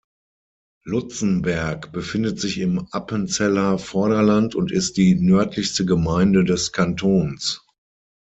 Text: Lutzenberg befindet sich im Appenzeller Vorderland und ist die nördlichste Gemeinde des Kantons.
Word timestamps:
Lutzenberg 0.83 1.91
befindet 1.91 2.39
sich 2.39 2.57
im 2.57 2.87
Appenzeller 2.89 3.77
Vorderland 3.77 4.55
und 4.55 4.71
ist 4.71 4.97
die 4.97 5.13
nördlichste 5.13 5.85
Gemeinde 5.85 6.43
des 6.43 6.71
Kantons. 6.71 7.63